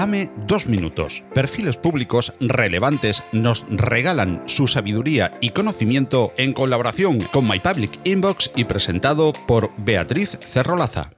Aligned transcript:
Dame 0.00 0.30
dos 0.46 0.66
minutos. 0.66 1.24
Perfiles 1.34 1.76
públicos 1.76 2.32
relevantes 2.40 3.22
nos 3.32 3.66
regalan 3.68 4.42
su 4.46 4.66
sabiduría 4.66 5.30
y 5.42 5.50
conocimiento 5.50 6.32
en 6.38 6.54
colaboración 6.54 7.20
con 7.20 7.46
My 7.46 7.60
Public 7.60 8.00
Inbox 8.04 8.50
y 8.56 8.64
presentado 8.64 9.34
por 9.46 9.70
Beatriz 9.76 10.38
Cerrolaza. 10.40 11.10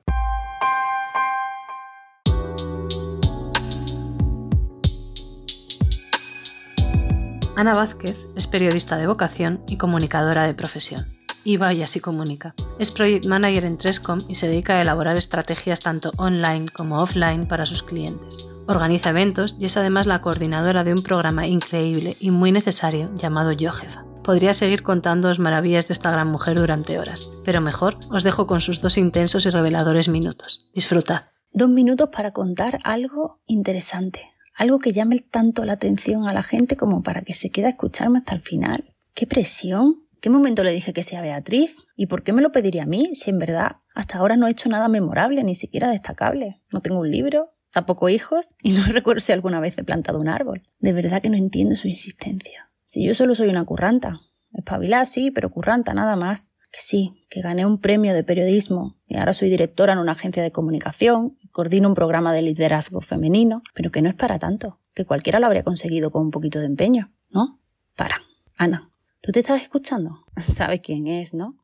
Ana 7.55 7.75
Vázquez 7.75 8.17
es 8.35 8.49
periodista 8.49 8.97
de 8.97 9.07
vocación 9.07 9.63
y 9.69 9.77
comunicadora 9.77 10.43
de 10.43 10.55
profesión. 10.55 11.07
Y 11.45 11.57
vaya 11.57 11.87
si 11.87 12.01
comunica. 12.01 12.57
Es 12.81 12.91
Project 12.91 13.27
Manager 13.27 13.65
en 13.65 13.79
Trescom 13.79 14.19
y 14.29 14.35
se 14.35 14.49
dedica 14.49 14.75
a 14.75 14.83
elaborar 14.83 15.17
estrategias 15.17 15.79
tanto 15.79 16.11
online 16.17 16.69
como 16.69 17.01
offline 17.01 17.47
para 17.47 17.65
sus 17.65 17.85
clientes. 17.85 18.49
Organiza 18.67 19.11
eventos 19.11 19.57
y 19.59 19.65
es 19.65 19.77
además 19.77 20.07
la 20.07 20.21
coordinadora 20.21 20.85
de 20.85 20.93
un 20.93 21.03
programa 21.03 21.47
increíble 21.47 22.17
y 22.21 22.31
muy 22.31 22.53
necesario 22.53 23.11
llamado 23.15 23.51
Yo 23.53 23.73
Jefa. 23.73 24.05
Podría 24.23 24.55
seguir 24.55 24.83
contándoos 24.83 25.41
maravillas 25.41 25.89
de 25.89 25.95
esta 25.95 26.13
gran 26.13 26.29
mujer 26.29 26.57
durante 26.57 26.99
horas, 26.99 27.31
pero 27.45 27.61
mejor 27.61 27.97
os 28.09 28.23
dejo 28.23 28.47
con 28.47 28.61
sus 28.61 28.81
dos 28.81 28.99
intensos 28.99 29.47
y 29.47 29.51
reveladores 29.51 30.09
minutos. 30.09 30.71
Disfrutad. 30.75 31.23
Dos 31.53 31.69
minutos 31.69 32.11
para 32.11 32.33
contar 32.33 32.79
algo 32.85 33.41
interesante, 33.47 34.31
algo 34.55 34.79
que 34.79 34.93
llame 34.93 35.19
tanto 35.19 35.65
la 35.65 35.73
atención 35.73 36.29
a 36.29 36.33
la 36.33 36.45
gente 36.45 36.77
como 36.77 37.03
para 37.03 37.23
que 37.23 37.35
se 37.35 37.51
quede 37.51 37.67
a 37.67 37.71
escucharme 37.71 38.19
hasta 38.19 38.37
el 38.37 38.43
final. 38.43 38.95
¡Qué 39.13 39.27
presión! 39.27 40.07
¿Qué 40.21 40.31
momento 40.31 40.63
le 40.63 40.71
dije 40.71 40.93
que 40.93 41.03
sea 41.03 41.21
Beatriz? 41.21 41.89
¿Y 41.97 42.07
por 42.07 42.23
qué 42.23 42.33
me 42.33 42.43
lo 42.43 42.53
pediría 42.53 42.85
a 42.85 42.87
mí 42.87 43.11
si 43.15 43.31
en 43.31 43.41
verdad 43.41 43.79
hasta 43.93 44.19
ahora 44.19 44.37
no 44.37 44.47
he 44.47 44.53
hecho 44.53 44.69
nada 44.69 44.87
memorable, 44.87 45.43
ni 45.43 45.57
siquiera 45.57 45.91
destacable? 45.91 46.63
No 46.71 46.81
tengo 46.81 47.01
un 47.01 47.11
libro, 47.11 47.51
tampoco 47.73 48.09
hijos 48.09 48.55
y 48.63 48.73
no 48.73 48.85
recuerdo 48.93 49.21
si 49.21 49.33
alguna 49.33 49.61
vez 49.61 49.77
he 49.79 49.85
plantado 49.85 50.19
un 50.19 50.29
árbol. 50.29 50.63
De 50.79 50.93
verdad 50.93 51.23
que 51.23 51.31
no 51.31 51.37
entiendo 51.37 51.77
su 51.77 51.89
insistencia. 51.89 52.71
Si 52.85 53.05
yo 53.05 53.15
solo 53.15 53.35
soy 53.35 53.49
una 53.49 53.65
curranta. 53.65 54.21
Espabilada 54.53 55.07
sí, 55.07 55.31
pero 55.31 55.51
curranta 55.51 55.95
nada 55.95 56.17
más. 56.17 56.51
Que 56.71 56.81
sí, 56.81 57.27
que 57.29 57.43
gané 57.43 57.67
un 57.67 57.81
premio 57.81 58.15
de 58.15 58.25
periodismo 58.25 58.97
y 59.07 59.19
ahora 59.19 59.35
soy 59.35 59.51
directora 59.51 59.93
en 59.93 59.99
una 59.99 60.13
agencia 60.13 60.43
de 60.43 60.53
comunicación 60.53 61.37
coordino 61.53 61.89
un 61.89 61.95
programa 61.95 62.33
de 62.33 62.43
liderazgo 62.43 63.01
femenino, 63.01 63.63
pero 63.75 63.93
que 63.93 64.03
no 64.03 64.09
es 64.09 64.15
para 64.15 64.39
tanto, 64.39 64.81
que 64.95 65.05
cualquiera 65.05 65.39
lo 65.39 65.47
habría 65.47 65.63
conseguido 65.63 66.11
con 66.11 66.23
un 66.23 66.31
poquito 66.31 66.59
de 66.59 66.67
empeño, 66.67 67.13
¿no? 67.31 67.61
Para. 67.95 68.17
Ana, 68.57 68.91
¿tú 69.21 69.33
te 69.33 69.41
estás 69.41 69.63
escuchando? 69.63 70.25
Sabes 70.37 70.81
quién 70.81 71.07
es, 71.07 71.35
¿no? 71.35 71.63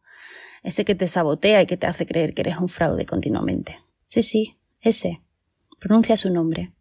Ese 0.63 0.85
que 0.85 0.95
te 0.95 1.09
sabotea 1.09 1.63
y 1.63 1.67
que 1.67 1.77
te 1.77 1.87
hace 1.87 2.05
creer 2.07 2.35
que 2.35 2.43
eres 2.43 2.59
un 2.59 2.69
fraude 2.69 3.07
continuamente. 3.07 3.81
Sí, 4.09 4.23
sí, 4.23 4.59
ese. 4.81 5.23
Pronuncia 5.79 6.17
su 6.17 6.33
nombre. 6.33 6.73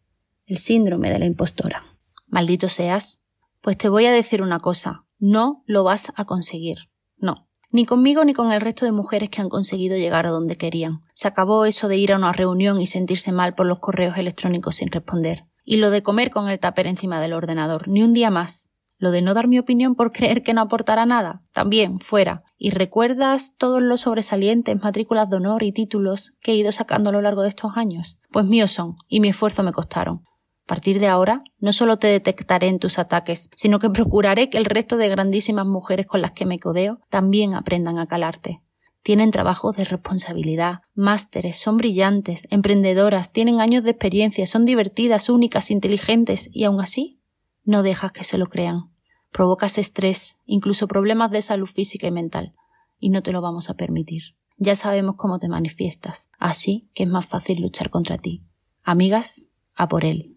El 0.45 0.57
síndrome 0.57 1.11
de 1.11 1.19
la 1.19 1.25
impostora. 1.25 1.83
Maldito 2.27 2.69
seas. 2.69 3.21
Pues 3.61 3.77
te 3.77 3.89
voy 3.89 4.05
a 4.05 4.11
decir 4.11 4.41
una 4.41 4.59
cosa. 4.59 5.05
No 5.19 5.63
lo 5.65 5.83
vas 5.83 6.11
a 6.15 6.25
conseguir. 6.25 6.89
No 7.17 7.47
ni 7.71 7.85
conmigo 7.85 8.23
ni 8.23 8.33
con 8.33 8.51
el 8.51 8.61
resto 8.61 8.85
de 8.85 8.91
mujeres 8.91 9.29
que 9.29 9.41
han 9.41 9.49
conseguido 9.49 9.97
llegar 9.97 10.25
a 10.25 10.31
donde 10.31 10.55
querían. 10.55 10.99
Se 11.13 11.27
acabó 11.27 11.65
eso 11.65 11.87
de 11.87 11.97
ir 11.97 12.13
a 12.13 12.15
una 12.15 12.31
reunión 12.31 12.79
y 12.79 12.87
sentirse 12.87 13.31
mal 13.31 13.55
por 13.55 13.67
los 13.67 13.79
correos 13.79 14.17
electrónicos 14.17 14.77
sin 14.77 14.91
responder. 14.91 15.45
Y 15.63 15.77
lo 15.77 15.89
de 15.89 16.01
comer 16.01 16.31
con 16.31 16.47
el 16.47 16.59
tupper 16.59 16.87
encima 16.87 17.19
del 17.19 17.33
ordenador, 17.33 17.87
ni 17.87 18.03
un 18.03 18.13
día 18.13 18.31
más. 18.31 18.71
Lo 18.97 19.11
de 19.11 19.21
no 19.21 19.33
dar 19.33 19.47
mi 19.47 19.59
opinión 19.59 19.95
por 19.95 20.11
creer 20.13 20.43
que 20.43 20.53
no 20.53 20.61
aportará 20.61 21.05
nada, 21.05 21.43
también 21.53 21.99
fuera. 21.99 22.43
¿Y 22.57 22.71
recuerdas 22.71 23.55
todos 23.57 23.81
los 23.81 24.01
sobresalientes, 24.01 24.81
matrículas 24.81 25.29
de 25.29 25.37
honor 25.37 25.63
y 25.63 25.71
títulos 25.71 26.33
que 26.41 26.51
he 26.51 26.55
ido 26.55 26.71
sacando 26.71 27.09
a 27.09 27.13
lo 27.13 27.21
largo 27.21 27.43
de 27.43 27.49
estos 27.49 27.73
años? 27.75 28.19
Pues 28.31 28.45
míos 28.45 28.71
son, 28.71 28.95
y 29.07 29.19
mi 29.19 29.29
esfuerzo 29.29 29.63
me 29.63 29.71
costaron. 29.71 30.23
A 30.65 30.67
partir 30.67 30.99
de 30.99 31.07
ahora, 31.07 31.43
no 31.59 31.71
solo 31.71 31.97
te 31.97 32.07
detectaré 32.07 32.67
en 32.67 32.79
tus 32.79 32.99
ataques, 32.99 33.49
sino 33.55 33.79
que 33.79 33.89
procuraré 33.91 34.49
que 34.49 34.57
el 34.57 34.65
resto 34.65 34.97
de 34.97 35.07
grandísimas 35.07 35.65
mujeres 35.65 36.07
con 36.07 36.21
las 36.21 36.31
que 36.31 36.45
me 36.45 36.59
codeo 36.59 36.99
también 37.09 37.53
aprendan 37.53 37.99
a 37.99 38.07
calarte. 38.07 38.59
Tienen 39.01 39.31
trabajos 39.31 39.77
de 39.77 39.85
responsabilidad, 39.85 40.79
másteres, 40.93 41.57
son 41.57 41.77
brillantes, 41.77 42.45
emprendedoras, 42.49 43.31
tienen 43.31 43.61
años 43.61 43.83
de 43.85 43.91
experiencia, 43.91 44.45
son 44.45 44.65
divertidas, 44.65 45.29
únicas, 45.29 45.71
inteligentes, 45.71 46.49
y 46.51 46.65
aún 46.65 46.81
así, 46.81 47.16
no 47.67 47.83
dejas 47.83 48.13
que 48.13 48.23
se 48.23 48.37
lo 48.37 48.47
crean. 48.47 48.93
Provocas 49.31 49.77
estrés, 49.77 50.37
incluso 50.45 50.87
problemas 50.87 51.29
de 51.31 51.41
salud 51.41 51.67
física 51.67 52.07
y 52.07 52.11
mental, 52.11 52.55
y 52.99 53.09
no 53.09 53.21
te 53.21 53.33
lo 53.33 53.41
vamos 53.41 53.69
a 53.69 53.75
permitir. 53.75 54.23
Ya 54.55 54.73
sabemos 54.73 55.15
cómo 55.17 55.37
te 55.37 55.49
manifiestas, 55.49 56.29
así 56.39 56.89
que 56.95 57.03
es 57.03 57.09
más 57.09 57.25
fácil 57.25 57.61
luchar 57.61 57.89
contra 57.89 58.17
ti. 58.17 58.41
Amigas, 58.83 59.49
a 59.75 59.89
por 59.89 60.05
él. 60.05 60.36